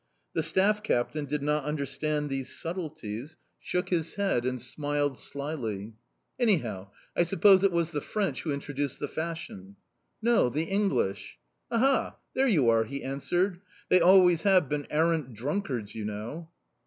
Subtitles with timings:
[0.33, 5.93] The staff captain did not understand these subtleties, shook his head, and smiled slyly.
[6.39, 9.75] "Anyhow, I suppose it was the French who introduced the fashion?"
[10.19, 11.37] "No, the English."
[11.69, 13.59] "Aha, there you are!" he answered.
[13.89, 16.49] "They always have been arrant drunkards, you know!"